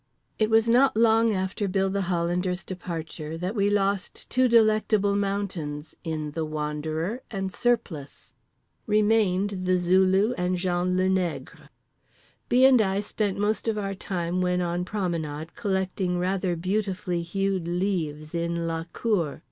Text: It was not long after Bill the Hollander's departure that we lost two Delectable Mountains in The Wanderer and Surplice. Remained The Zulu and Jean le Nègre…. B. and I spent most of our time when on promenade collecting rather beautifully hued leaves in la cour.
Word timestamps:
It 0.39 0.49
was 0.49 0.67
not 0.67 0.97
long 0.97 1.31
after 1.35 1.67
Bill 1.67 1.87
the 1.91 2.01
Hollander's 2.01 2.63
departure 2.63 3.37
that 3.37 3.53
we 3.53 3.69
lost 3.69 4.31
two 4.31 4.47
Delectable 4.47 5.15
Mountains 5.15 5.95
in 6.03 6.31
The 6.31 6.43
Wanderer 6.43 7.21
and 7.29 7.53
Surplice. 7.53 8.33
Remained 8.87 9.51
The 9.65 9.77
Zulu 9.77 10.33
and 10.39 10.57
Jean 10.57 10.97
le 10.97 11.03
Nègre…. 11.03 11.69
B. 12.49 12.65
and 12.65 12.81
I 12.81 12.99
spent 12.99 13.37
most 13.37 13.67
of 13.67 13.77
our 13.77 13.93
time 13.93 14.41
when 14.41 14.59
on 14.59 14.85
promenade 14.85 15.53
collecting 15.53 16.17
rather 16.17 16.55
beautifully 16.55 17.21
hued 17.21 17.67
leaves 17.67 18.33
in 18.33 18.65
la 18.65 18.85
cour. 18.93 19.39